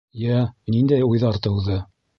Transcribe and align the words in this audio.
Йә, 0.21 0.39
ниндәй 0.77 1.07
уйҙар 1.11 1.43
тыуҙы? 1.47 1.79